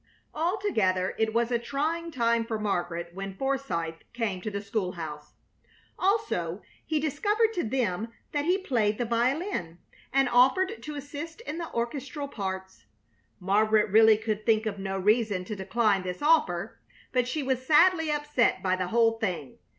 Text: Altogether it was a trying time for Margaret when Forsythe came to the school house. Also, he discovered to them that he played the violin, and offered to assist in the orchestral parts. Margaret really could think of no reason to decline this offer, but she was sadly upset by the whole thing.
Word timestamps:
Altogether 0.33 1.13
it 1.19 1.31
was 1.31 1.51
a 1.51 1.59
trying 1.59 2.09
time 2.09 2.43
for 2.43 2.57
Margaret 2.57 3.11
when 3.13 3.37
Forsythe 3.37 4.01
came 4.13 4.41
to 4.41 4.49
the 4.49 4.59
school 4.59 4.93
house. 4.93 5.33
Also, 5.99 6.63
he 6.83 6.99
discovered 6.99 7.53
to 7.53 7.63
them 7.63 8.11
that 8.31 8.45
he 8.45 8.57
played 8.57 8.97
the 8.97 9.05
violin, 9.05 9.77
and 10.11 10.27
offered 10.27 10.81
to 10.81 10.95
assist 10.95 11.41
in 11.41 11.59
the 11.59 11.71
orchestral 11.71 12.27
parts. 12.27 12.85
Margaret 13.39 13.91
really 13.91 14.17
could 14.17 14.43
think 14.43 14.65
of 14.65 14.79
no 14.79 14.97
reason 14.97 15.45
to 15.45 15.55
decline 15.55 16.01
this 16.01 16.23
offer, 16.23 16.79
but 17.11 17.27
she 17.27 17.43
was 17.43 17.63
sadly 17.63 18.09
upset 18.09 18.63
by 18.63 18.75
the 18.75 18.87
whole 18.87 19.19
thing. 19.19 19.59